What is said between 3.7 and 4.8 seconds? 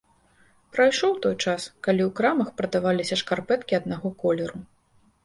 аднаго колеру.